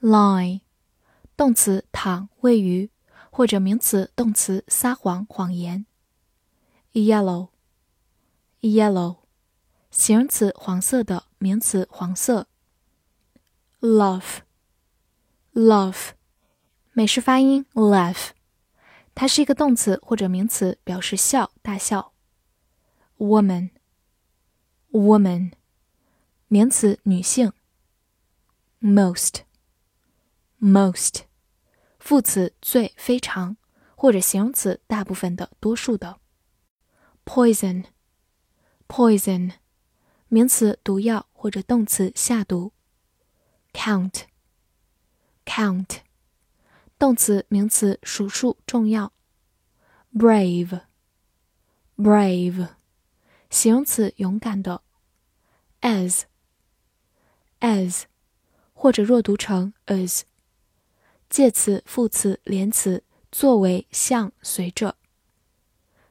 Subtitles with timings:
[0.00, 0.60] lie，
[1.36, 2.90] 动词躺、位于，
[3.30, 5.86] 或者名词、动词撒谎、谎言。
[6.92, 7.50] yellow
[8.60, 9.18] yellow，
[9.90, 12.48] 形容词黄色的，名词黄色。
[13.80, 14.38] love
[15.52, 16.10] love，
[16.92, 18.30] 美式发音 laugh，
[19.14, 22.12] 它是一个动词或者名词，表示笑、大笑。
[23.18, 23.70] woman
[24.90, 25.52] woman，
[26.48, 27.52] 名词女性。
[28.80, 29.45] most
[30.59, 31.21] most，
[31.99, 33.57] 副词最、非常，
[33.95, 36.19] 或者形容词大部分的、多数的。
[37.25, 37.85] poison
[38.87, 39.53] poison，
[40.27, 42.73] 名词毒药或者动词下毒。
[43.73, 44.23] count
[45.45, 45.99] count，
[46.99, 49.13] 动词名词数数重要。
[50.13, 50.81] brave
[51.97, 52.69] brave，
[53.49, 54.83] 形容词勇敢的。
[55.81, 56.23] as
[57.59, 58.03] as。
[58.73, 60.23] 或者弱读成 as，
[61.36, 64.96] 介词、副词、连词，作为、像、随着。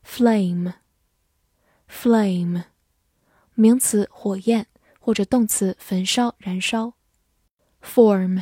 [0.08, 0.76] flame，flame，
[3.56, 4.68] 名词火焰，
[5.00, 6.94] 或者动词焚烧、燃烧。
[7.84, 8.42] form，form，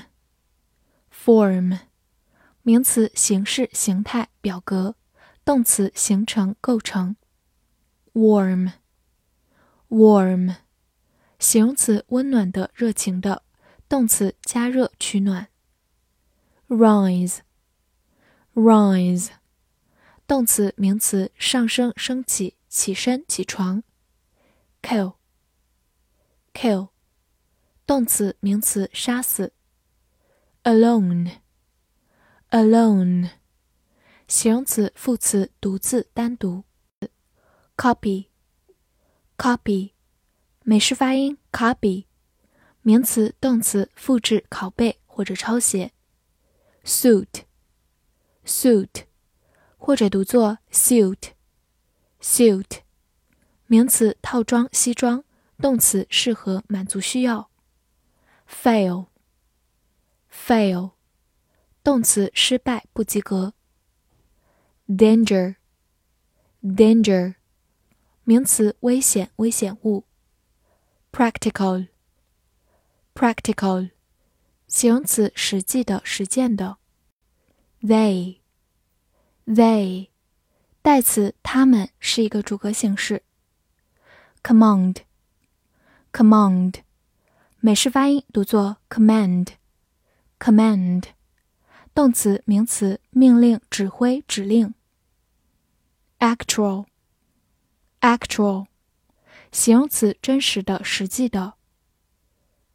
[2.64, 4.98] 名词形式、形态、表格，
[5.45, 7.16] 动词形成、构成。
[8.14, 8.76] warm，warm，
[11.39, 13.44] 形容词温暖的、热情的。
[13.88, 15.48] 动词加热取暖。
[16.74, 19.30] rise，rise，
[20.26, 23.84] 动词名词上升升起起身起床。
[24.82, 26.89] kill，kill，
[27.86, 29.54] 动词名词杀死。
[30.64, 33.30] alone，alone，
[34.28, 36.64] 形容词副词独自单独。
[37.78, 39.92] copy，copy，
[40.64, 42.06] 美式发音 copy。
[42.82, 45.92] 名词、动词复制、拷贝或者抄写。
[46.85, 49.05] suit，suit，
[49.77, 52.79] 或者读作 suit，suit，
[53.67, 55.23] 名词套装、西装，
[55.58, 57.51] 动词适合、满足需要。
[58.48, 60.92] fail，fail，
[61.83, 63.52] 动词失败、不及格。
[66.63, 67.35] danger，danger，
[68.24, 70.05] 名词危险、危险物。
[71.13, 73.91] practical。practical，
[74.73, 76.78] 形容词，实际的、实践的。
[77.84, 80.08] they，they，
[80.82, 83.22] 代词，他们是一个主格形式。
[84.42, 86.78] command，command，
[87.60, 91.04] 美式发音读作 command，command，
[91.94, 94.73] 动词、名词，命令、指挥、指令。
[96.17, 98.66] actual，actual，
[99.52, 101.54] 形容词，真实的、实际的。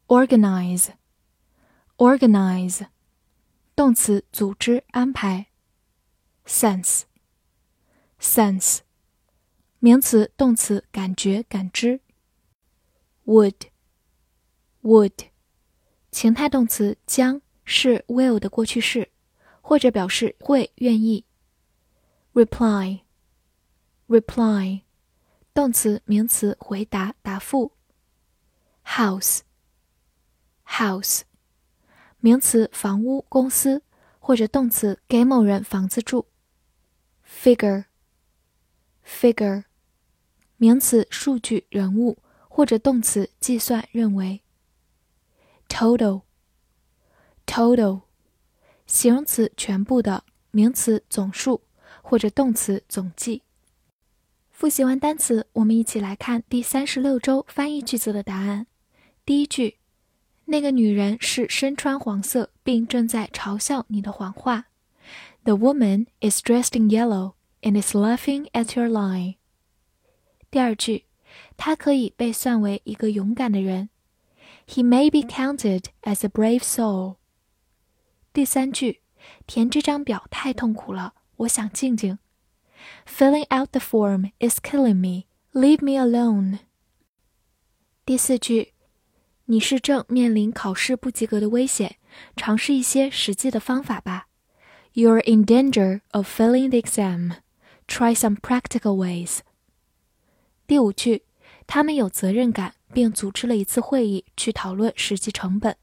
[0.07, 0.91] organize,
[1.98, 2.86] organize，
[3.74, 5.46] 动词组织安排。
[6.46, 7.02] sense,
[8.20, 8.80] sense，
[9.78, 12.00] 名词动词感觉感知。
[13.26, 13.54] would,
[14.82, 15.30] would，
[16.10, 19.10] 情态动词将是 will 的过去式，
[19.62, 21.24] 或者表示会愿意。
[22.34, 23.00] reply,
[24.08, 24.82] reply，
[25.54, 27.72] 动词名词回答答复。
[28.84, 29.40] house
[30.66, 31.22] house，
[32.21, 33.81] 名词房屋、公司，
[34.19, 36.25] 或者动词给某人房子住。
[37.25, 39.63] figure，figure，
[40.57, 42.17] 名词数据、人物，
[42.49, 44.41] 或者动词计算、认为。
[45.69, 48.01] total，total，
[48.85, 51.61] 形容词全部的，名词总数，
[52.01, 53.43] 或者动词总计。
[54.51, 58.67] 复习完单词，我们一起来看第三十六周翻译句子的答案。
[59.23, 59.77] 第一句。
[60.48, 64.66] 那个女人是身穿黄色，并正在嘲笑你的谎话。
[65.44, 69.36] The woman is dressed in yellow and is laughing at your lie。
[70.50, 71.04] 第二句，
[71.56, 73.88] 他可以被算为一个勇敢的人。
[74.66, 77.16] He may be counted as a brave soul。
[78.32, 79.00] 第三句，
[79.46, 82.18] 填这张表太痛苦了，我想静静。
[83.06, 85.24] Filling out the form is killing me.
[85.52, 86.58] Leave me alone。
[88.04, 88.72] 第四句。
[89.48, 91.96] 你是正面临考试不及格的危险，
[92.36, 94.28] 尝试一些实际的方法吧。
[94.94, 97.32] You're in danger of failing the exam.
[97.86, 99.40] Try some practical ways.
[100.66, 101.24] 第五句，
[101.66, 105.76] 他们有责任感，并组织了一次会议去讨论实际成本。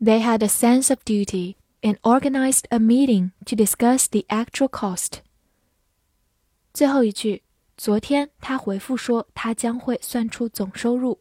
[0.00, 5.20] They had a sense of duty and organized a meeting to discuss the actual cost.
[6.72, 7.44] 最后一句，
[7.76, 11.20] 昨天他回复说他将会算出总收入。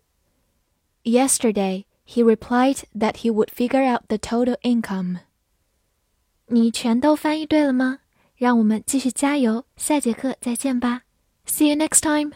[1.03, 5.19] Yesterday he replied that he would figure out the total income.
[6.47, 7.99] 你全都翻译对了吗？
[8.35, 11.03] 让我们继续加油，下节课再见吧。
[11.45, 12.33] See you next time.